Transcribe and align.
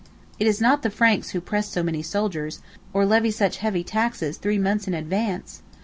It 0.39 0.47
is 0.47 0.59
not 0.59 0.81
the 0.81 0.89
Franks 0.89 1.29
who 1.29 1.39
press 1.39 1.69
so 1.69 1.83
many 1.83 2.01
soldiers, 2.01 2.59
or 2.91 3.05
levy 3.05 3.29
such 3.29 3.57
heavy 3.57 3.83
taxes 3.83 4.37
three 4.39 4.57
months 4.57 4.87
in 4.87 4.95
advance! 4.95 5.61